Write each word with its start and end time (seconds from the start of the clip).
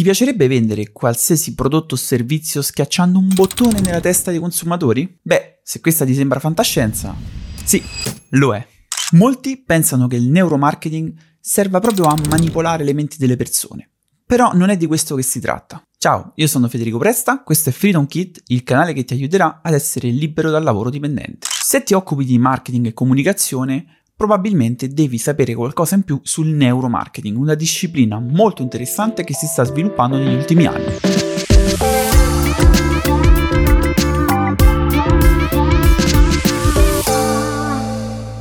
Ti 0.00 0.06
piacerebbe 0.06 0.48
vendere 0.48 0.92
qualsiasi 0.92 1.54
prodotto 1.54 1.92
o 1.92 1.98
servizio 1.98 2.62
schiacciando 2.62 3.18
un 3.18 3.28
bottone 3.34 3.80
nella 3.80 4.00
testa 4.00 4.30
dei 4.30 4.40
consumatori? 4.40 5.18
Beh, 5.20 5.60
se 5.62 5.80
questa 5.80 6.06
ti 6.06 6.14
sembra 6.14 6.40
fantascienza, 6.40 7.14
sì, 7.62 7.82
lo 8.30 8.54
è. 8.54 8.66
Molti 9.10 9.62
pensano 9.62 10.06
che 10.06 10.16
il 10.16 10.30
neuromarketing 10.30 11.12
serva 11.38 11.80
proprio 11.80 12.06
a 12.06 12.16
manipolare 12.30 12.82
le 12.82 12.94
menti 12.94 13.18
delle 13.18 13.36
persone. 13.36 13.90
Però 14.24 14.54
non 14.54 14.70
è 14.70 14.78
di 14.78 14.86
questo 14.86 15.16
che 15.16 15.22
si 15.22 15.38
tratta. 15.38 15.86
Ciao, 15.98 16.32
io 16.36 16.46
sono 16.46 16.68
Federico 16.68 16.96
Presta, 16.96 17.42
questo 17.42 17.68
è 17.68 17.72
Freedom 17.72 18.06
Kit, 18.06 18.40
il 18.46 18.62
canale 18.62 18.94
che 18.94 19.04
ti 19.04 19.12
aiuterà 19.12 19.60
ad 19.62 19.74
essere 19.74 20.08
libero 20.08 20.50
dal 20.50 20.62
lavoro 20.62 20.88
dipendente. 20.88 21.46
Se 21.62 21.82
ti 21.82 21.92
occupi 21.92 22.24
di 22.24 22.38
marketing 22.38 22.86
e 22.86 22.94
comunicazione, 22.94 23.99
probabilmente 24.20 24.92
devi 24.92 25.16
sapere 25.16 25.54
qualcosa 25.54 25.94
in 25.94 26.02
più 26.02 26.20
sul 26.22 26.48
neuromarketing, 26.48 27.38
una 27.38 27.54
disciplina 27.54 28.18
molto 28.18 28.60
interessante 28.60 29.24
che 29.24 29.32
si 29.32 29.46
sta 29.46 29.64
sviluppando 29.64 30.18
negli 30.18 30.34
ultimi 30.34 30.66
anni. 30.66 30.98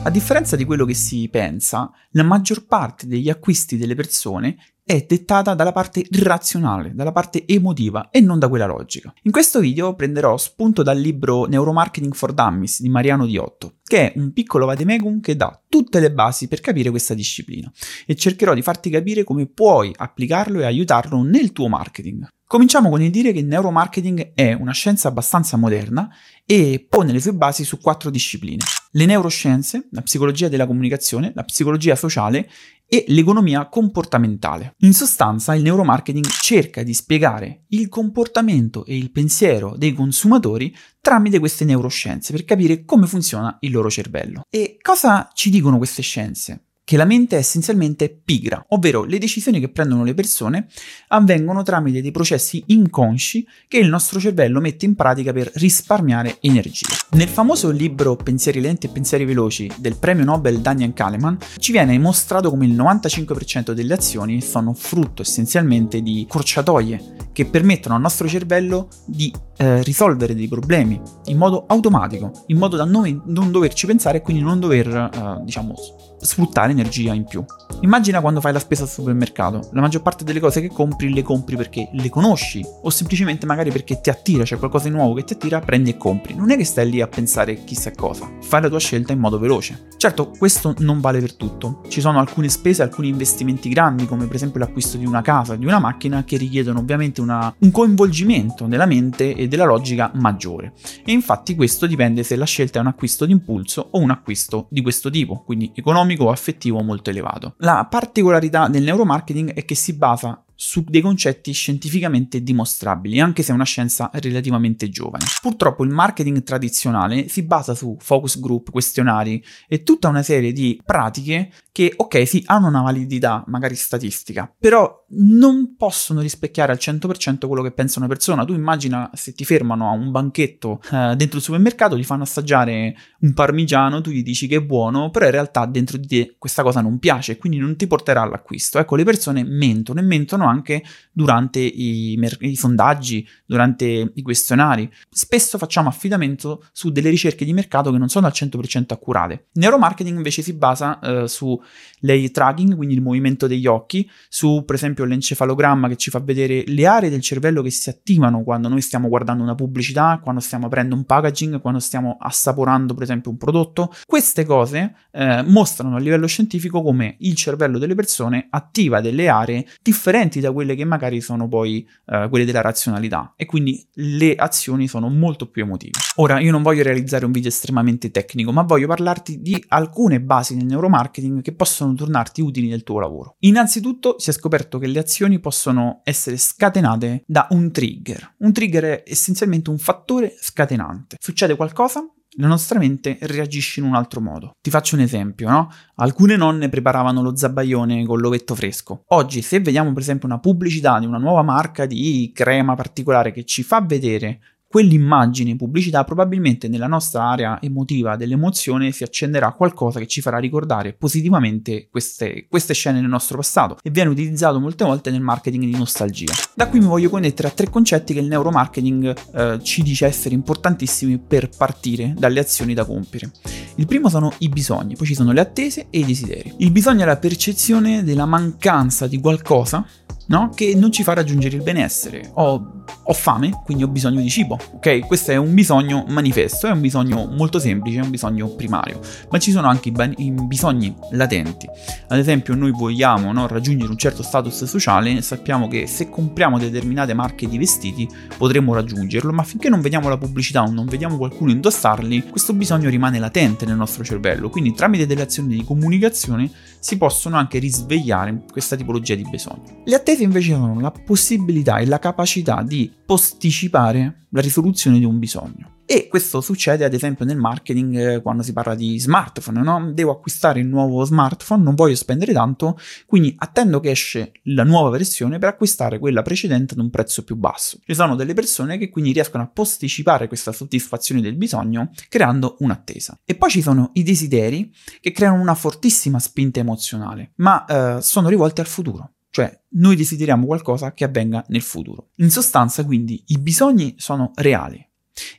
A 0.03 0.09
differenza 0.09 0.57
di 0.57 0.65
quello 0.65 0.83
che 0.83 0.93
si 0.93 1.29
pensa, 1.31 1.89
la 2.09 2.23
maggior 2.23 2.65
parte 2.65 3.07
degli 3.07 3.29
acquisti 3.29 3.77
delle 3.77 3.95
persone 3.95 4.57
è 4.89 5.05
dettata 5.07 5.53
dalla 5.53 5.71
parte 5.71 6.03
razionale, 6.09 6.95
dalla 6.95 7.11
parte 7.11 7.45
emotiva 7.45 8.09
e 8.09 8.21
non 8.21 8.39
da 8.39 8.47
quella 8.47 8.65
logica. 8.65 9.13
In 9.21 9.31
questo 9.31 9.59
video 9.59 9.93
prenderò 9.93 10.35
spunto 10.35 10.81
dal 10.81 10.97
libro 10.97 11.45
Neuromarketing 11.45 12.15
for 12.15 12.33
Dummies 12.33 12.81
di 12.81 12.89
Mariano 12.89 13.27
Diotto, 13.27 13.75
che 13.83 14.11
è 14.11 14.17
un 14.17 14.33
piccolo 14.33 14.65
vademecum 14.65 15.19
che 15.19 15.35
dà 15.35 15.61
tutte 15.69 15.99
le 15.99 16.11
basi 16.11 16.47
per 16.47 16.59
capire 16.59 16.89
questa 16.89 17.13
disciplina 17.13 17.71
e 18.07 18.15
cercherò 18.15 18.55
di 18.55 18.63
farti 18.63 18.89
capire 18.89 19.23
come 19.23 19.45
puoi 19.45 19.93
applicarlo 19.95 20.59
e 20.59 20.65
aiutarlo 20.65 21.21
nel 21.21 21.51
tuo 21.51 21.67
marketing. 21.67 22.27
Cominciamo 22.47 22.89
con 22.89 23.03
il 23.03 23.11
dire 23.11 23.31
che 23.31 23.37
il 23.37 23.45
neuromarketing 23.45 24.31
è 24.33 24.53
una 24.53 24.73
scienza 24.73 25.07
abbastanza 25.07 25.55
moderna 25.55 26.09
e 26.43 26.83
pone 26.89 27.11
le 27.11 27.21
sue 27.21 27.33
basi 27.33 27.63
su 27.63 27.77
quattro 27.77 28.09
discipline. 28.09 28.63
Le 28.91 29.05
neuroscienze, 29.05 29.87
la 29.91 30.01
psicologia 30.01 30.47
della 30.47 30.65
comunicazione, 30.65 31.31
la 31.35 31.43
psicologia 31.43 31.95
sociale 31.95 32.49
e 32.87 33.05
l'economia 33.09 33.67
comportamentale. 33.67 34.73
In 34.79 34.93
sostanza, 34.93 35.53
il 35.53 35.61
neuromarketing 35.61 36.25
cerca 36.25 36.81
di 36.81 36.95
spiegare 36.95 37.65
il 37.69 37.87
comportamento 37.87 38.83
e 38.85 38.97
il 38.97 39.11
pensiero 39.11 39.75
dei 39.77 39.93
consumatori 39.93 40.75
tramite 40.99 41.37
queste 41.37 41.65
neuroscienze 41.65 42.31
per 42.31 42.45
capire 42.45 42.83
come 42.85 43.05
funziona 43.05 43.57
il 43.59 43.71
loro 43.71 43.91
cervello. 43.91 44.41
E 44.49 44.77
cosa 44.81 45.29
ci 45.33 45.51
dicono 45.51 45.77
queste 45.77 46.01
scienze? 46.01 46.68
Che 46.89 46.97
la 46.97 47.05
mente 47.05 47.35
è 47.35 47.39
essenzialmente 47.39 48.09
pigra, 48.09 48.65
ovvero 48.69 49.03
le 49.03 49.19
decisioni 49.19 49.59
che 49.59 49.69
prendono 49.69 50.03
le 50.03 50.15
persone 50.15 50.65
avvengono 51.09 51.61
tramite 51.61 52.01
dei 52.01 52.09
processi 52.09 52.63
inconsci 52.65 53.45
che 53.67 53.77
il 53.77 53.87
nostro 53.87 54.19
cervello 54.19 54.59
mette 54.59 54.85
in 54.85 54.95
pratica 54.95 55.31
per 55.31 55.51
risparmiare 55.53 56.37
energia. 56.41 56.87
Nel 57.11 57.27
famoso 57.27 57.69
libro 57.69 58.15
Pensieri 58.15 58.59
lenti 58.59 58.87
e 58.87 58.89
pensieri 58.89 59.25
veloci 59.25 59.69
del 59.77 59.97
premio 59.97 60.25
Nobel 60.25 60.61
Daniel 60.61 60.93
Kahneman 60.93 61.37
ci 61.59 61.71
viene 61.71 61.95
mostrato 61.99 62.49
come 62.49 62.65
il 62.65 62.73
95% 62.75 63.73
delle 63.73 63.93
azioni 63.93 64.41
sono 64.41 64.73
frutto 64.73 65.21
essenzialmente 65.21 66.01
di 66.01 66.25
corciatoie 66.27 67.17
che 67.31 67.45
permettono 67.45 67.93
al 67.93 68.01
nostro 68.01 68.27
cervello 68.27 68.87
di 69.05 69.31
eh, 69.57 69.83
risolvere 69.83 70.33
dei 70.35 70.47
problemi 70.47 70.99
in 71.25 71.37
modo 71.37 71.65
automatico, 71.67 72.31
in 72.47 72.57
modo 72.57 72.75
da 72.75 72.85
noi 72.85 73.19
non 73.25 73.51
doverci 73.51 73.85
pensare 73.85 74.17
e 74.17 74.21
quindi 74.21 74.41
non 74.41 74.59
dover, 74.59 74.87
eh, 74.87 75.43
diciamo, 75.43 75.75
sfruttare 76.19 76.71
energia 76.71 77.13
in 77.13 77.25
più. 77.25 77.43
Immagina 77.81 78.19
quando 78.19 78.41
fai 78.41 78.51
la 78.51 78.59
spesa 78.59 78.83
al 78.83 78.89
supermercato, 78.89 79.69
la 79.71 79.81
maggior 79.81 80.01
parte 80.01 80.23
delle 80.23 80.39
cose 80.39 80.61
che 80.61 80.67
compri 80.67 81.13
le 81.13 81.21
compri 81.21 81.55
perché 81.55 81.89
le 81.93 82.09
conosci 82.09 82.65
o 82.81 82.89
semplicemente 82.89 83.45
magari 83.45 83.71
perché 83.71 84.01
ti 84.01 84.09
attira, 84.09 84.43
c'è 84.43 84.57
qualcosa 84.57 84.89
di 84.89 84.95
nuovo 84.95 85.13
che 85.13 85.23
ti 85.23 85.33
attira, 85.33 85.59
prendi 85.59 85.91
e 85.91 85.97
compri. 85.97 86.35
Non 86.35 86.51
è 86.51 86.57
che 86.57 86.65
stai 86.65 86.89
lì 86.89 87.01
a 87.01 87.07
pensare 87.07 87.63
chissà 87.63 87.91
cosa, 87.91 88.29
fai 88.41 88.61
la 88.61 88.69
tua 88.69 88.79
scelta 88.79 89.13
in 89.13 89.19
modo 89.19 89.39
veloce. 89.39 89.87
Certo, 89.97 90.31
questo 90.37 90.75
non 90.79 90.99
vale 90.99 91.19
per 91.19 91.33
tutto. 91.33 91.81
Ci 91.87 92.01
sono 92.01 92.19
alcune 92.19 92.49
spese, 92.49 92.83
alcuni 92.83 93.09
investimenti 93.09 93.69
grandi, 93.69 94.05
come 94.05 94.25
per 94.25 94.35
esempio 94.35 94.59
l'acquisto 94.59 94.97
di 94.97 95.05
una 95.05 95.21
casa, 95.21 95.55
di 95.55 95.65
una 95.65 95.79
macchina, 95.79 96.23
che 96.23 96.37
richiedono 96.37 96.79
ovviamente 96.79 97.21
una, 97.21 97.53
un 97.59 97.71
coinvolgimento 97.71 98.65
della 98.65 98.85
mente 98.85 99.35
e 99.35 99.47
della 99.47 99.65
logica 99.65 100.11
maggiore. 100.15 100.73
E 101.05 101.11
infatti 101.11 101.55
questo 101.55 101.85
dipende 101.85 102.23
se 102.23 102.35
la 102.35 102.45
scelta 102.45 102.79
è 102.79 102.81
un 102.81 102.87
acquisto 102.87 103.25
di 103.25 103.31
impulso 103.31 103.89
o 103.91 103.99
un 103.99 104.09
acquisto 104.09 104.67
di 104.69 104.81
questo 104.81 105.09
tipo, 105.09 105.43
quindi 105.45 105.71
economico 105.75 106.08
o 106.17 106.29
affettivo 106.29 106.81
molto 106.81 107.09
elevato. 107.09 107.53
La 107.57 107.85
particolarità 107.89 108.67
del 108.67 108.83
neuromarketing 108.83 109.53
è 109.53 109.65
che 109.65 109.75
si 109.75 109.93
basa 109.93 110.43
su 110.61 110.83
dei 110.85 110.99
concetti 110.99 111.53
scientificamente 111.53 112.43
dimostrabili, 112.43 113.21
anche 113.21 113.43
se 113.43 113.53
è 113.53 113.55
una 113.55 113.63
scienza 113.63 114.09
relativamente 114.15 114.89
giovane. 114.89 115.23
Purtroppo 115.41 115.85
il 115.85 115.89
marketing 115.89 116.43
tradizionale 116.43 117.29
si 117.29 117.43
basa 117.43 117.73
su 117.73 117.95
focus 117.97 118.41
group, 118.41 118.69
questionari 118.69 119.41
e 119.69 119.83
tutta 119.83 120.09
una 120.09 120.21
serie 120.21 120.51
di 120.51 120.77
pratiche 120.83 121.49
che, 121.71 121.93
ok, 121.95 122.27
sì, 122.27 122.43
hanno 122.47 122.67
una 122.67 122.81
validità 122.81 123.41
magari 123.47 123.75
statistica, 123.75 124.53
però 124.59 125.05
non 125.11 125.75
possono 125.77 126.19
rispecchiare 126.19 126.73
al 126.73 126.77
100% 126.77 127.47
quello 127.47 127.63
che 127.63 127.71
pensa 127.71 127.99
una 127.99 128.09
persona. 128.09 128.43
Tu 128.43 128.53
immagina 128.53 129.09
se 129.13 129.31
ti 129.31 129.45
fermano 129.45 129.87
a 129.87 129.93
un 129.93 130.11
banchetto 130.11 130.81
eh, 130.91 131.15
dentro 131.15 131.37
il 131.37 131.43
supermercato, 131.43 131.95
ti 131.95 132.03
fanno 132.03 132.23
assaggiare 132.23 132.97
un 133.21 133.33
parmigiano, 133.33 134.01
tu 134.01 134.09
gli 134.09 134.23
dici 134.23 134.45
che 134.45 134.57
è 134.57 134.61
buono, 134.61 135.09
però 135.09 135.23
in 135.23 135.31
realtà 135.31 135.65
dentro 135.65 135.97
di 135.97 136.07
te 136.07 136.35
questa 136.37 136.63
cosa 136.63 136.81
non 136.81 136.99
piace, 136.99 137.37
quindi 137.37 137.59
non 137.59 137.77
ti 137.77 137.87
porterà 137.87 138.23
all'acquisto. 138.23 138.77
Ecco, 138.77 138.97
le 138.97 139.05
persone 139.05 139.45
mentono 139.45 140.01
e 140.01 140.03
mentono 140.03 140.48
anche 140.49 140.83
durante 141.11 141.59
i, 141.59 142.15
mer- 142.17 142.37
i, 142.41 142.55
sondaggi, 142.55 143.27
durante 143.45 144.11
i 144.13 144.21
questionari. 144.21 144.91
Spesso 145.09 145.57
facciamo 145.57 145.89
affidamento 145.89 146.65
su 146.71 146.91
delle 146.91 147.09
ricerche 147.09 147.45
di 147.45 147.53
mercato 147.53 147.91
che 147.91 147.97
non 147.97 148.09
sono 148.09 148.27
al 148.27 148.33
100% 148.35 148.85
accurate. 148.89 149.47
Neuromarketing 149.53 150.17
invece 150.17 150.41
si 150.41 150.53
basa 150.53 150.99
eh, 150.99 151.27
su 151.27 151.59
l'eye 151.99 152.31
tracking, 152.31 152.75
quindi 152.75 152.95
il 152.95 153.01
movimento 153.01 153.47
degli 153.47 153.67
occhi, 153.67 154.09
su 154.27 154.63
per 154.65 154.75
esempio 154.75 155.05
l'encefalogramma 155.05 155.87
che 155.87 155.95
ci 155.95 156.09
fa 156.09 156.19
vedere 156.19 156.63
le 156.65 156.85
aree 156.85 157.09
del 157.09 157.21
cervello 157.21 157.61
che 157.61 157.69
si 157.69 157.89
attivano 157.89 158.43
quando 158.43 158.67
noi 158.67 158.81
stiamo 158.81 159.07
guardando 159.09 159.43
una 159.43 159.55
pubblicità, 159.55 160.19
quando 160.21 160.41
stiamo 160.41 160.67
aprendo 160.67 160.95
un 160.95 161.03
packaging, 161.03 161.59
quando 161.61 161.79
stiamo 161.79 162.17
assaporando 162.19 162.93
per 162.93 163.03
esempio 163.03 163.31
un 163.31 163.37
prodotto. 163.37 163.93
Queste 164.05 164.45
cose 164.45 164.95
eh, 165.11 165.43
mostrano 165.43 165.95
a 165.95 165.99
livello 165.99 166.27
scientifico 166.27 166.81
come 166.81 167.15
il 167.19 167.35
cervello 167.35 167.77
delle 167.77 167.95
persone 167.95 168.47
attiva 168.49 169.01
delle 169.01 169.27
aree 169.27 169.65
differenti 169.81 170.38
differenti 170.39 170.41
da 170.41 170.51
quelle 170.51 170.75
che 170.75 170.85
magari 170.85 171.21
sono 171.21 171.47
poi 171.47 171.87
uh, 172.05 172.29
quelle 172.29 172.45
della 172.45 172.61
razionalità 172.61 173.33
e 173.35 173.45
quindi 173.45 173.85
le 173.93 174.35
azioni 174.35 174.87
sono 174.87 175.09
molto 175.09 175.49
più 175.49 175.63
emotive. 175.63 175.99
Ora, 176.15 176.39
io 176.39 176.51
non 176.51 176.63
voglio 176.63 176.83
realizzare 176.83 177.25
un 177.25 177.31
video 177.31 177.49
estremamente 177.49 178.11
tecnico, 178.11 178.51
ma 178.51 178.63
voglio 178.63 178.87
parlarti 178.87 179.41
di 179.41 179.63
alcune 179.69 180.21
basi 180.21 180.55
nel 180.55 180.65
neuromarketing 180.65 181.41
che 181.41 181.53
possono 181.53 181.93
tornarti 181.93 182.41
utili 182.41 182.67
nel 182.67 182.83
tuo 182.83 182.99
lavoro. 182.99 183.35
Innanzitutto 183.39 184.15
si 184.17 184.29
è 184.29 184.33
scoperto 184.33 184.79
che 184.79 184.87
le 184.87 184.99
azioni 184.99 185.39
possono 185.39 186.01
essere 186.03 186.37
scatenate 186.37 187.23
da 187.25 187.47
un 187.51 187.71
trigger. 187.71 188.35
Un 188.39 188.53
trigger 188.53 188.83
è 188.83 189.03
essenzialmente 189.05 189.69
un 189.69 189.77
fattore 189.77 190.35
scatenante. 190.39 191.17
Succede 191.19 191.55
qualcosa, 191.55 192.07
la 192.37 192.47
nostra 192.47 192.79
mente 192.79 193.17
reagisce 193.21 193.79
in 193.79 193.85
un 193.85 193.95
altro 193.95 194.21
modo. 194.21 194.55
Ti 194.61 194.69
faccio 194.69 194.95
un 194.95 195.01
esempio, 195.01 195.49
no? 195.49 195.69
Alcune 195.95 196.35
nonne 196.35 196.69
preparavano 196.69 197.21
lo 197.21 197.35
zabaione 197.35 198.05
con 198.05 198.19
l'ovetto 198.19 198.55
fresco. 198.55 199.03
Oggi, 199.07 199.41
se 199.41 199.59
vediamo 199.59 199.91
per 199.91 200.01
esempio 200.01 200.27
una 200.27 200.39
pubblicità 200.39 200.99
di 200.99 201.05
una 201.05 201.17
nuova 201.17 201.41
marca 201.41 201.85
di 201.85 202.31
crema 202.33 202.75
particolare 202.75 203.31
che 203.31 203.45
ci 203.45 203.63
fa 203.63 203.81
vedere 203.81 204.39
quell'immagine 204.69 205.55
pubblicità 205.55 206.03
probabilmente 206.03 206.67
nella 206.67 206.85
nostra 206.85 207.23
area 207.23 207.59
emotiva 207.59 208.15
dell'emozione 208.15 208.91
si 208.91 209.01
accenderà 209.01 209.51
qualcosa 209.53 209.97
che 209.97 210.05
ci 210.05 210.21
farà 210.21 210.37
ricordare 210.37 210.93
positivamente 210.93 211.87
queste, 211.89 212.45
queste, 212.47 212.75
scene 212.75 213.01
nel 213.01 213.09
nostro 213.09 213.37
passato 213.37 213.77
e 213.81 213.89
viene 213.89 214.11
utilizzato 214.11 214.59
molte 214.59 214.83
volte 214.83 215.09
nel 215.09 215.21
marketing 215.21 215.63
di 215.63 215.75
nostalgia. 215.75 216.31
Da 216.53 216.67
qui 216.67 216.79
mi 216.79 216.85
voglio 216.85 217.09
connettere 217.09 217.47
a 217.47 217.51
tre 217.51 217.67
concetti 217.67 218.13
che 218.13 218.19
il 218.19 218.27
neuromarketing 218.27 219.17
eh, 219.33 219.59
ci 219.63 219.81
dice 219.81 220.05
essere 220.05 220.35
importantissimi 220.35 221.17
per 221.17 221.49
partire 221.49 222.13
dalle 222.15 222.39
azioni 222.39 222.75
da 222.75 222.85
compiere. 222.85 223.31
Il 223.75 223.87
primo 223.87 224.07
sono 224.07 224.31
i 224.39 224.49
bisogni, 224.49 224.95
poi 224.95 225.07
ci 225.07 225.15
sono 225.15 225.31
le 225.31 225.41
attese 225.41 225.87
e 225.89 225.97
i 225.97 226.05
desideri. 226.05 226.53
Il 226.57 226.69
bisogno 226.69 227.01
è 227.01 227.05
la 227.05 227.17
percezione 227.17 228.03
della 228.03 228.27
mancanza 228.27 229.07
di 229.07 229.19
qualcosa 229.19 229.83
no? 230.29 230.51
che 230.53 230.75
non 230.75 230.91
ci 230.91 231.03
fa 231.03 231.13
raggiungere 231.13 231.55
il 231.55 231.63
benessere. 231.63 232.29
Ho, 232.35 232.78
ho, 233.03 233.13
fame, 233.13 233.61
quindi 233.63 233.83
ho 233.83 233.87
bisogno 233.87 234.21
di 234.21 234.29
cibo, 234.29 234.57
ok? 234.75 234.99
Questo 235.05 235.31
è 235.31 235.35
un 235.35 235.53
bisogno 235.53 236.05
manifesto, 236.07 236.67
è 236.67 236.71
un 236.71 236.81
bisogno 236.81 237.25
molto 237.25 237.59
semplice, 237.59 237.99
è 237.99 238.03
un 238.03 238.09
bisogno 238.09 238.47
primario, 238.47 238.99
ma 239.29 239.37
ci 239.39 239.51
sono 239.51 239.67
anche 239.67 239.89
i, 239.89 239.91
ban- 239.91 240.13
i 240.17 240.31
bisogni 240.31 240.93
latenti. 241.11 241.67
Ad 242.07 242.17
esempio, 242.17 242.55
noi 242.55 242.71
vogliamo 242.71 243.31
no, 243.31 243.47
raggiungere 243.47 243.89
un 243.89 243.97
certo 243.97 244.23
status 244.23 244.65
sociale, 244.65 245.21
sappiamo 245.21 245.67
che 245.67 245.87
se 245.87 246.09
compriamo 246.09 246.57
determinate 246.57 247.13
marche 247.13 247.47
di 247.47 247.57
vestiti 247.57 248.07
potremmo 248.37 248.73
raggiungerlo, 248.73 249.31
ma 249.31 249.43
finché 249.43 249.69
non 249.69 249.81
vediamo 249.81 250.09
la 250.09 250.17
pubblicità 250.17 250.63
o 250.63 250.69
non 250.69 250.85
vediamo 250.85 251.17
qualcuno 251.17 251.51
indossarli, 251.51 252.29
questo 252.29 252.53
bisogno 252.53 252.89
rimane 252.89 253.19
latente 253.19 253.65
nel 253.65 253.75
nostro 253.75 254.03
cervello, 254.03 254.49
quindi 254.49 254.73
tramite 254.73 255.05
delle 255.05 255.23
azioni 255.23 255.55
di 255.55 255.63
comunicazione 255.63 256.49
si 256.79 256.97
possono 256.97 257.35
anche 257.35 257.59
risvegliare 257.59 258.43
questa 258.51 258.75
tipologia 258.75 259.15
di 259.15 259.27
bisogno. 259.29 259.81
Le 259.83 259.95
attese 259.95 260.23
invece 260.23 260.53
sono 260.53 260.79
la 260.79 260.91
possibilità 260.91 261.77
e 261.77 261.85
la 261.85 261.99
capacità 261.99 262.63
di 262.63 262.78
posticipare 262.87 264.27
la 264.29 264.41
risoluzione 264.41 264.99
di 264.99 265.05
un 265.05 265.19
bisogno. 265.19 265.77
E 265.91 266.07
questo 266.07 266.39
succede 266.39 266.85
ad 266.85 266.93
esempio 266.93 267.25
nel 267.25 267.37
marketing 267.37 267.97
eh, 267.97 268.21
quando 268.21 268.43
si 268.43 268.53
parla 268.53 268.75
di 268.75 268.99
smartphone, 268.99 269.63
no? 269.63 269.91
Devo 269.91 270.11
acquistare 270.11 270.59
il 270.59 270.67
nuovo 270.67 271.03
smartphone, 271.03 271.63
non 271.63 271.73
voglio 271.73 271.95
spendere 271.95 272.31
tanto, 272.31 272.77
quindi 273.07 273.33
attendo 273.35 273.79
che 273.79 273.89
esce 273.89 274.33
la 274.43 274.63
nuova 274.63 274.91
versione 274.91 275.39
per 275.39 275.49
acquistare 275.49 275.97
quella 275.97 276.21
precedente 276.21 276.75
ad 276.75 276.79
un 276.79 276.91
prezzo 276.91 277.23
più 277.23 277.35
basso. 277.35 277.79
Ci 277.83 277.95
sono 277.95 278.13
delle 278.13 278.35
persone 278.35 278.77
che 278.77 278.91
quindi 278.91 279.13
riescono 279.13 279.41
a 279.41 279.49
posticipare 279.51 280.27
questa 280.27 280.51
soddisfazione 280.51 281.21
del 281.21 281.35
bisogno 281.35 281.89
creando 282.07 282.57
un'attesa. 282.59 283.17
E 283.25 283.33
poi 283.33 283.49
ci 283.49 283.63
sono 283.63 283.89
i 283.93 284.03
desideri 284.03 284.71
che 285.01 285.11
creano 285.11 285.41
una 285.41 285.55
fortissima 285.55 286.19
spinta 286.19 286.59
emozionale, 286.59 287.31
ma 287.37 287.65
eh, 287.65 288.01
sono 288.03 288.29
rivolti 288.29 288.61
al 288.61 288.67
futuro. 288.67 289.13
Cioè, 289.31 289.59
noi 289.69 289.95
desideriamo 289.95 290.45
qualcosa 290.45 290.93
che 290.93 291.03
avvenga 291.03 291.43
nel 291.49 291.61
futuro. 291.61 292.09
In 292.15 292.31
sostanza, 292.31 292.85
quindi, 292.85 293.23
i 293.27 293.37
bisogni 293.37 293.95
sono 293.97 294.31
reali, 294.35 294.87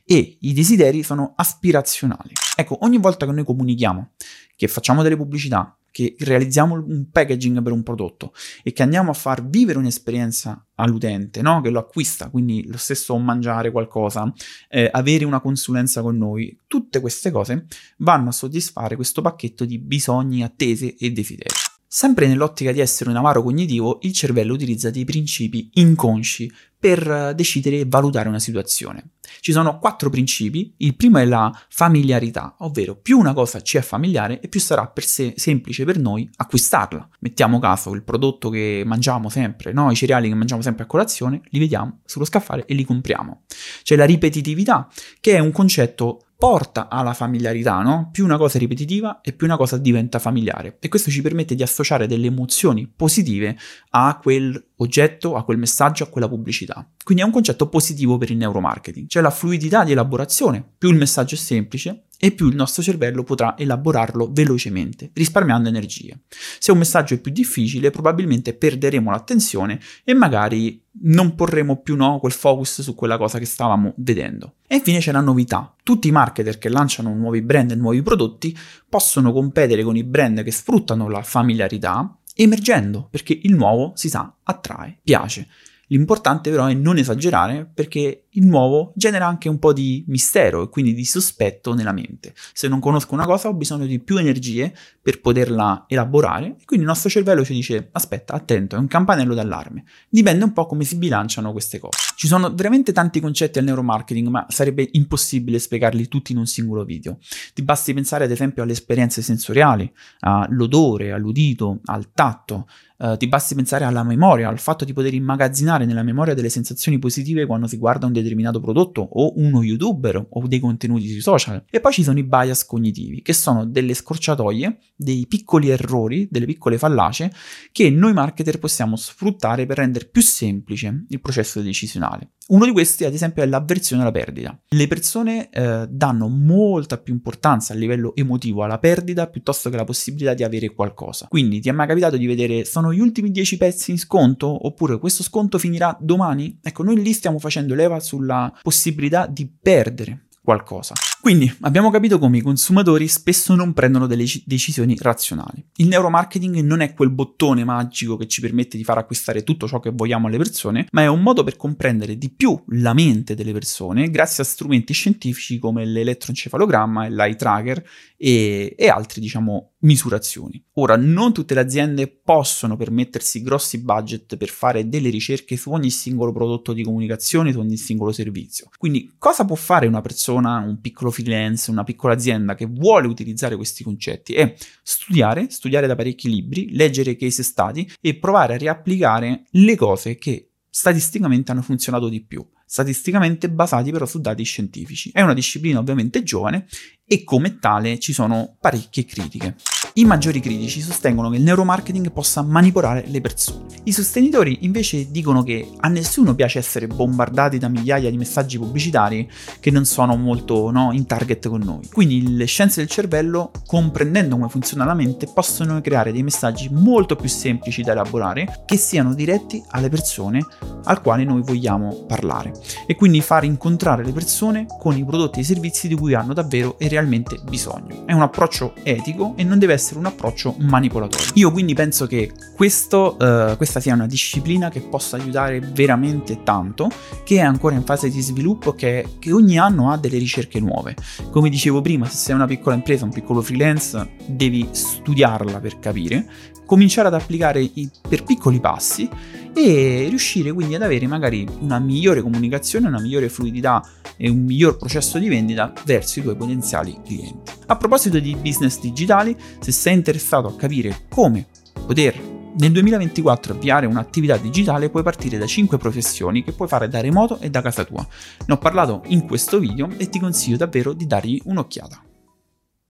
e 0.05 0.37
i 0.39 0.53
desideri 0.53 1.03
sono 1.03 1.33
aspirazionali. 1.35 2.33
Ecco, 2.55 2.77
ogni 2.81 2.97
volta 2.97 3.25
che 3.25 3.31
noi 3.31 3.43
comunichiamo, 3.43 4.11
che 4.55 4.67
facciamo 4.67 5.01
delle 5.03 5.17
pubblicità, 5.17 5.75
che 5.91 6.15
realizziamo 6.19 6.75
un 6.75 7.09
packaging 7.11 7.61
per 7.61 7.73
un 7.73 7.83
prodotto 7.83 8.33
e 8.63 8.71
che 8.71 8.81
andiamo 8.81 9.11
a 9.11 9.13
far 9.13 9.45
vivere 9.45 9.77
un'esperienza 9.77 10.65
all'utente, 10.75 11.41
no? 11.41 11.59
che 11.59 11.69
lo 11.69 11.79
acquista, 11.79 12.29
quindi 12.29 12.65
lo 12.67 12.77
stesso 12.77 13.17
mangiare 13.17 13.71
qualcosa, 13.71 14.31
eh, 14.69 14.89
avere 14.91 15.25
una 15.25 15.41
consulenza 15.41 16.01
con 16.01 16.17
noi, 16.17 16.57
tutte 16.67 17.01
queste 17.01 17.29
cose 17.29 17.65
vanno 17.97 18.29
a 18.29 18.31
soddisfare 18.31 18.95
questo 18.95 19.21
pacchetto 19.21 19.65
di 19.65 19.79
bisogni, 19.79 20.43
attese 20.43 20.95
e 20.95 21.11
desideri. 21.11 21.70
Sempre 21.93 22.25
nell'ottica 22.25 22.71
di 22.71 22.79
essere 22.79 23.09
un 23.09 23.17
avaro 23.17 23.43
cognitivo, 23.43 23.99
il 24.03 24.13
cervello 24.13 24.53
utilizza 24.53 24.89
dei 24.89 25.03
principi 25.03 25.71
inconsci 25.73 26.49
per 26.79 27.05
eh, 27.05 27.35
decidere 27.35 27.79
e 27.79 27.85
valutare 27.85 28.29
una 28.29 28.39
situazione. 28.39 29.15
Ci 29.41 29.51
sono 29.51 29.77
quattro 29.77 30.09
principi. 30.09 30.73
Il 30.77 30.95
primo 30.95 31.17
è 31.17 31.25
la 31.25 31.51
familiarità, 31.67 32.55
ovvero 32.59 32.95
più 32.95 33.19
una 33.19 33.33
cosa 33.33 33.61
ci 33.61 33.75
è 33.75 33.81
familiare 33.81 34.39
e 34.39 34.47
più 34.47 34.61
sarà 34.61 34.87
per 34.87 35.03
sé 35.03 35.33
semplice 35.35 35.83
per 35.83 35.99
noi 35.99 36.29
acquistarla. 36.33 37.09
Mettiamo 37.19 37.59
caso 37.59 37.91
il 37.93 38.03
prodotto 38.03 38.49
che 38.49 38.83
mangiamo 38.85 39.27
sempre, 39.27 39.73
no? 39.73 39.91
i 39.91 39.95
cereali 39.95 40.29
che 40.29 40.35
mangiamo 40.35 40.61
sempre 40.61 40.85
a 40.85 40.87
colazione, 40.87 41.41
li 41.49 41.59
vediamo 41.59 41.99
sullo 42.05 42.23
scaffale 42.23 42.63
e 42.67 42.73
li 42.73 42.85
compriamo. 42.85 43.41
C'è 43.83 43.97
la 43.97 44.05
ripetitività, 44.05 44.87
che 45.19 45.35
è 45.35 45.39
un 45.39 45.51
concetto 45.51 46.27
porta 46.41 46.89
alla 46.89 47.13
familiarità, 47.13 47.83
no? 47.83 48.09
Più 48.11 48.23
una 48.23 48.37
cosa 48.37 48.57
è 48.57 48.59
ripetitiva 48.59 49.21
e 49.21 49.31
più 49.31 49.45
una 49.45 49.57
cosa 49.57 49.77
diventa 49.77 50.17
familiare. 50.17 50.77
E 50.79 50.89
questo 50.89 51.11
ci 51.11 51.21
permette 51.21 51.53
di 51.53 51.61
associare 51.61 52.07
delle 52.07 52.25
emozioni 52.25 52.87
positive 52.87 53.55
a 53.91 54.17
quel 54.19 54.70
oggetto, 54.81 55.35
a 55.35 55.43
quel 55.43 55.57
messaggio, 55.57 56.03
a 56.03 56.07
quella 56.07 56.27
pubblicità. 56.27 56.87
Quindi 57.03 57.23
è 57.23 57.25
un 57.25 57.31
concetto 57.31 57.69
positivo 57.69 58.17
per 58.17 58.31
il 58.31 58.37
neuromarketing. 58.37 59.07
C'è 59.07 59.21
la 59.21 59.29
fluidità 59.29 59.83
di 59.83 59.91
elaborazione. 59.91 60.63
Più 60.77 60.89
il 60.89 60.97
messaggio 60.97 61.35
è 61.35 61.37
semplice, 61.37 62.05
e 62.23 62.31
più 62.31 62.49
il 62.49 62.55
nostro 62.55 62.83
cervello 62.83 63.23
potrà 63.23 63.57
elaborarlo 63.57 64.29
velocemente, 64.31 65.09
risparmiando 65.11 65.69
energie. 65.69 66.19
Se 66.59 66.71
un 66.71 66.77
messaggio 66.77 67.15
è 67.15 67.17
più 67.17 67.31
difficile, 67.31 67.89
probabilmente 67.89 68.53
perderemo 68.53 69.09
l'attenzione 69.09 69.79
e 70.03 70.13
magari 70.13 70.83
non 71.03 71.33
porremo 71.33 71.81
più 71.81 71.95
no, 71.95 72.19
quel 72.19 72.31
focus 72.31 72.81
su 72.81 72.93
quella 72.93 73.17
cosa 73.17 73.39
che 73.39 73.45
stavamo 73.45 73.93
vedendo. 73.97 74.57
E 74.67 74.75
infine 74.75 74.99
c'è 74.99 75.11
la 75.11 75.19
novità. 75.19 75.73
Tutti 75.81 76.09
i 76.09 76.11
marketer 76.11 76.59
che 76.59 76.69
lanciano 76.69 77.11
nuovi 77.15 77.41
brand 77.41 77.71
e 77.71 77.75
nuovi 77.75 78.03
prodotti 78.03 78.55
possono 78.87 79.31
competere 79.33 79.81
con 79.81 79.95
i 79.95 80.03
brand 80.03 80.43
che 80.43 80.51
sfruttano 80.51 81.09
la 81.09 81.23
familiarità 81.23 82.19
emergendo, 82.41 83.07
perché 83.09 83.39
il 83.43 83.53
nuovo 83.53 83.93
si 83.95 84.09
sa, 84.09 84.35
attrae, 84.43 84.99
piace. 85.03 85.47
L'importante 85.91 86.49
però 86.49 86.67
è 86.67 86.73
non 86.73 86.97
esagerare 86.97 87.69
perché 87.71 88.27
il 88.29 88.45
nuovo 88.45 88.93
genera 88.95 89.27
anche 89.27 89.49
un 89.49 89.59
po' 89.59 89.73
di 89.73 90.05
mistero 90.07 90.63
e 90.63 90.69
quindi 90.69 90.93
di 90.93 91.03
sospetto 91.03 91.73
nella 91.73 91.91
mente. 91.91 92.33
Se 92.53 92.69
non 92.69 92.79
conosco 92.79 93.13
una 93.13 93.25
cosa 93.25 93.49
ho 93.49 93.53
bisogno 93.53 93.85
di 93.85 93.99
più 93.99 94.15
energie 94.15 94.73
per 95.01 95.19
poterla 95.19 95.83
elaborare 95.87 96.55
e 96.59 96.65
quindi 96.65 96.85
il 96.85 96.91
nostro 96.91 97.09
cervello 97.09 97.43
ci 97.43 97.53
dice 97.53 97.89
aspetta, 97.91 98.33
attento, 98.33 98.77
è 98.77 98.79
un 98.79 98.87
campanello 98.87 99.33
d'allarme. 99.33 99.83
Dipende 100.07 100.45
un 100.45 100.53
po' 100.53 100.65
come 100.65 100.85
si 100.85 100.95
bilanciano 100.95 101.51
queste 101.51 101.79
cose. 101.79 101.97
Ci 102.15 102.27
sono 102.27 102.53
veramente 102.53 102.93
tanti 102.93 103.19
concetti 103.19 103.59
al 103.59 103.65
neuromarketing, 103.65 104.27
ma 104.27 104.45
sarebbe 104.47 104.87
impossibile 104.93 105.59
spiegarli 105.59 106.07
tutti 106.07 106.31
in 106.31 106.37
un 106.37 106.45
singolo 106.45 106.85
video. 106.85 107.17
Ti 107.53 107.63
basti 107.63 107.93
pensare 107.93 108.23
ad 108.23 108.31
esempio 108.31 108.63
alle 108.63 108.71
esperienze 108.71 109.21
sensoriali, 109.21 109.91
all'odore, 110.19 111.11
all'udito, 111.11 111.81
al 111.85 112.11
tatto, 112.13 112.67
Uh, 113.01 113.17
ti 113.17 113.27
basti 113.27 113.55
pensare 113.55 113.83
alla 113.83 114.03
memoria, 114.03 114.47
al 114.47 114.59
fatto 114.59 114.85
di 114.85 114.93
poter 114.93 115.15
immagazzinare 115.15 115.85
nella 115.85 116.03
memoria 116.03 116.35
delle 116.35 116.49
sensazioni 116.49 116.99
positive 116.99 117.47
quando 117.47 117.65
si 117.65 117.77
guarda 117.77 118.05
un 118.05 118.11
determinato 118.11 118.59
prodotto 118.59 119.01
o 119.01 119.33
uno 119.37 119.63
youtuber 119.63 120.23
o 120.29 120.45
dei 120.45 120.59
contenuti 120.59 121.09
sui 121.09 121.19
social. 121.19 121.65
E 121.67 121.79
poi 121.79 121.93
ci 121.93 122.03
sono 122.03 122.19
i 122.19 122.23
bias 122.23 122.63
cognitivi, 122.63 123.23
che 123.23 123.33
sono 123.33 123.65
delle 123.65 123.95
scorciatoie, 123.95 124.77
dei 124.95 125.25
piccoli 125.27 125.69
errori, 125.69 126.27
delle 126.29 126.45
piccole 126.45 126.77
fallacie 126.77 127.31
che 127.71 127.89
noi 127.89 128.13
marketer 128.13 128.59
possiamo 128.59 128.95
sfruttare 128.95 129.65
per 129.65 129.77
rendere 129.77 130.05
più 130.05 130.21
semplice 130.21 131.05
il 131.07 131.19
processo 131.19 131.59
decisionale. 131.61 132.33
Uno 132.51 132.65
di 132.65 132.71
questi, 132.71 133.05
ad 133.05 133.13
esempio, 133.13 133.43
è 133.43 133.45
l'avversione 133.45 134.01
alla 134.01 134.11
perdita. 134.11 134.59
Le 134.67 134.87
persone 134.87 135.49
eh, 135.49 135.87
danno 135.89 136.27
molta 136.27 136.97
più 136.97 137.13
importanza 137.13 137.71
a 137.71 137.77
livello 137.77 138.13
emotivo 138.13 138.63
alla 138.63 138.77
perdita 138.77 139.27
piuttosto 139.27 139.69
che 139.69 139.75
alla 139.75 139.85
possibilità 139.85 140.33
di 140.33 140.43
avere 140.43 140.73
qualcosa. 140.73 141.27
Quindi 141.29 141.61
ti 141.61 141.69
è 141.69 141.71
mai 141.71 141.87
capitato 141.87 142.17
di 142.17 142.25
vedere 142.25 142.65
sono 142.65 142.90
gli 142.93 142.99
ultimi 142.99 143.31
10 143.31 143.57
pezzi 143.57 143.91
in 143.91 143.99
sconto 143.99 144.65
oppure 144.65 144.99
questo 144.99 145.23
sconto 145.23 145.57
finirà 145.57 145.97
domani? 145.99 146.59
Ecco, 146.61 146.83
noi 146.83 147.01
lì 147.01 147.13
stiamo 147.13 147.39
facendo 147.39 147.75
leva 147.75 147.99
sulla 147.99 148.51
possibilità 148.61 149.27
di 149.27 149.47
perdere 149.47 150.27
qualcosa. 150.43 150.93
Quindi 151.21 151.55
abbiamo 151.61 151.91
capito 151.91 152.17
come 152.17 152.37
i 152.37 152.41
consumatori 152.41 153.07
spesso 153.07 153.53
non 153.53 153.73
prendono 153.73 154.07
delle 154.07 154.25
decisioni 154.45 154.97
razionali. 154.99 155.63
Il 155.75 155.87
neuromarketing 155.87 156.61
non 156.61 156.81
è 156.81 156.93
quel 156.93 157.11
bottone 157.11 157.63
magico 157.63 158.17
che 158.17 158.27
ci 158.27 158.41
permette 158.41 158.75
di 158.75 158.83
far 158.83 158.97
acquistare 158.97 159.43
tutto 159.43 159.67
ciò 159.67 159.79
che 159.79 159.91
vogliamo 159.91 160.27
alle 160.27 160.37
persone, 160.37 160.87
ma 160.91 161.03
è 161.03 161.07
un 161.07 161.21
modo 161.21 161.43
per 161.43 161.57
comprendere 161.57 162.17
di 162.17 162.31
più 162.31 162.59
la 162.69 162.93
mente 162.93 163.35
delle 163.35 163.53
persone 163.53 164.09
grazie 164.09 164.41
a 164.41 164.45
strumenti 164.45 164.93
scientifici 164.93 165.59
come 165.59 165.85
l'elettroencefalogramma, 165.85 167.07
l'eye 167.07 167.35
tracker 167.35 167.83
e, 168.17 168.73
e 168.75 168.87
altri, 168.87 169.21
diciamo, 169.21 169.70
misurazioni. 169.81 170.63
Ora, 170.73 170.95
non 170.95 171.33
tutte 171.33 171.53
le 171.53 171.59
aziende 171.59 172.07
possono 172.07 172.75
permettersi 172.75 173.41
grossi 173.41 173.79
budget 173.79 174.37
per 174.37 174.49
fare 174.49 174.87
delle 174.87 175.09
ricerche 175.09 175.57
su 175.57 175.71
ogni 175.71 175.89
singolo 175.89 176.31
prodotto 176.31 176.73
di 176.73 176.83
comunicazione, 176.83 177.51
su 177.51 177.59
ogni 177.59 177.77
singolo 177.77 178.11
servizio. 178.11 178.69
Quindi, 178.77 179.13
cosa 179.17 179.45
può 179.45 179.55
fare 179.55 179.87
una 179.87 180.01
persona, 180.01 180.57
un 180.59 180.79
piccolo 180.79 181.11
freelance, 181.11 181.71
una 181.71 181.83
piccola 181.83 182.13
azienda 182.13 182.55
che 182.55 182.65
vuole 182.65 183.07
utilizzare 183.07 183.55
questi 183.55 183.83
concetti? 183.83 184.33
È 184.33 184.55
studiare, 184.83 185.49
studiare 185.49 185.87
da 185.87 185.95
parecchi 185.95 186.29
libri, 186.29 186.75
leggere 186.75 187.15
case 187.15 187.43
study 187.43 187.87
e 187.99 188.15
provare 188.15 188.55
a 188.55 188.57
riapplicare 188.57 189.45
le 189.51 189.75
cose 189.75 190.17
che 190.17 190.51
statisticamente 190.69 191.51
hanno 191.51 191.61
funzionato 191.61 192.07
di 192.07 192.23
più 192.23 192.45
statisticamente 192.71 193.49
basati 193.49 193.91
però 193.91 194.05
su 194.05 194.21
dati 194.21 194.43
scientifici. 194.43 195.11
È 195.11 195.19
una 195.19 195.33
disciplina 195.33 195.79
ovviamente 195.79 196.23
giovane 196.23 196.67
e 197.11 197.25
come 197.25 197.59
tale 197.59 197.99
ci 197.99 198.13
sono 198.13 198.55
parecchie 198.57 199.03
critiche. 199.03 199.55
I 199.95 200.05
maggiori 200.05 200.39
critici 200.39 200.79
sostengono 200.79 201.29
che 201.29 201.35
il 201.35 201.43
neuromarketing 201.43 202.09
possa 202.13 202.41
manipolare 202.41 203.03
le 203.07 203.19
persone. 203.19 203.65
I 203.83 203.91
sostenitori 203.91 204.59
invece 204.61 205.11
dicono 205.11 205.43
che 205.43 205.67
a 205.81 205.89
nessuno 205.89 206.33
piace 206.33 206.59
essere 206.59 206.87
bombardati 206.87 207.57
da 207.57 207.67
migliaia 207.67 208.09
di 208.09 208.15
messaggi 208.15 208.57
pubblicitari 208.57 209.29
che 209.59 209.71
non 209.71 209.83
sono 209.83 210.15
molto 210.15 210.71
no, 210.71 210.93
in 210.93 211.05
target 211.05 211.49
con 211.49 211.59
noi. 211.59 211.89
Quindi 211.91 212.37
le 212.37 212.45
scienze 212.45 212.79
del 212.79 212.89
cervello, 212.89 213.51
comprendendo 213.65 214.37
come 214.37 214.47
funziona 214.47 214.85
la 214.85 214.93
mente, 214.93 215.27
possono 215.27 215.81
creare 215.81 216.13
dei 216.13 216.23
messaggi 216.23 216.69
molto 216.71 217.17
più 217.17 217.27
semplici 217.27 217.81
da 217.81 217.91
elaborare 217.91 218.63
che 218.65 218.77
siano 218.77 219.13
diretti 219.13 219.61
alle 219.71 219.89
persone 219.89 220.45
al 220.85 221.01
quale 221.01 221.25
noi 221.25 221.41
vogliamo 221.41 222.05
parlare 222.07 222.53
e 222.87 222.95
quindi 222.95 223.19
far 223.19 223.43
incontrare 223.43 224.05
le 224.05 224.13
persone 224.13 224.65
con 224.79 224.95
i 224.95 225.03
prodotti 225.03 225.39
e 225.39 225.41
i 225.41 225.45
servizi 225.45 225.89
di 225.89 225.95
cui 225.95 226.13
hanno 226.13 226.33
davvero 226.33 226.79
e 226.79 226.87
realmente 226.87 226.99
bisogno. 227.07 228.05
È 228.05 228.13
un 228.13 228.21
approccio 228.21 228.73
etico 228.83 229.33
e 229.35 229.43
non 229.43 229.59
deve 229.59 229.73
essere 229.73 229.99
un 229.99 230.05
approccio 230.05 230.55
manipolatorio. 230.59 231.31
Io 231.35 231.51
quindi 231.51 231.73
penso 231.73 232.07
che 232.07 232.31
questo, 232.55 233.17
uh, 233.19 233.57
questa 233.57 233.79
sia 233.79 233.93
una 233.93 234.07
disciplina 234.07 234.69
che 234.69 234.81
possa 234.81 235.17
aiutare 235.17 235.59
veramente 235.59 236.43
tanto, 236.43 236.89
che 237.23 237.37
è 237.37 237.41
ancora 237.41 237.75
in 237.75 237.83
fase 237.83 238.09
di 238.09 238.21
sviluppo, 238.21 238.73
che, 238.73 239.15
che 239.19 239.31
ogni 239.31 239.57
anno 239.57 239.91
ha 239.91 239.97
delle 239.97 240.17
ricerche 240.17 240.59
nuove. 240.59 240.95
Come 241.29 241.49
dicevo 241.49 241.81
prima, 241.81 242.05
se 242.05 242.17
sei 242.17 242.35
una 242.35 242.47
piccola 242.47 242.75
impresa, 242.75 243.05
un 243.05 243.11
piccolo 243.11 243.41
freelance, 243.41 244.15
devi 244.25 244.67
studiarla 244.71 245.59
per 245.59 245.79
capire, 245.79 246.27
cominciare 246.65 247.09
ad 247.09 247.13
applicare 247.13 247.61
i, 247.61 247.89
per 248.07 248.23
piccoli 248.23 248.59
passi 248.59 249.09
e 249.53 250.07
riuscire 250.09 250.51
quindi 250.51 250.75
ad 250.75 250.81
avere 250.81 251.07
magari 251.07 251.47
una 251.59 251.79
migliore 251.79 252.21
comunicazione, 252.21 252.87
una 252.87 252.99
migliore 252.99 253.29
fluidità 253.29 253.83
e 254.17 254.29
un 254.29 254.43
miglior 254.43 254.77
processo 254.77 255.17
di 255.17 255.27
vendita 255.27 255.73
verso 255.85 256.19
i 256.19 256.21
tuoi 256.23 256.35
potenziali 256.35 256.97
clienti. 257.03 257.51
A 257.67 257.75
proposito 257.75 258.19
di 258.19 258.35
business 258.35 258.79
digitali, 258.79 259.35
se 259.59 259.71
sei 259.71 259.95
interessato 259.95 260.47
a 260.47 260.55
capire 260.55 261.05
come 261.09 261.47
poter 261.85 262.39
nel 262.53 262.71
2024 262.73 263.53
avviare 263.53 263.85
un'attività 263.85 264.35
digitale 264.35 264.89
puoi 264.89 265.03
partire 265.03 265.37
da 265.37 265.45
5 265.45 265.77
professioni 265.77 266.43
che 266.43 266.51
puoi 266.51 266.67
fare 266.67 266.89
da 266.89 266.99
remoto 266.99 267.39
e 267.39 267.49
da 267.49 267.61
casa 267.61 267.85
tua. 267.85 268.05
Ne 268.45 268.53
ho 268.53 268.57
parlato 268.57 269.03
in 269.07 269.25
questo 269.25 269.57
video 269.57 269.87
e 269.97 270.09
ti 270.09 270.19
consiglio 270.19 270.57
davvero 270.57 270.91
di 270.91 271.07
dargli 271.07 271.39
un'occhiata. 271.45 272.10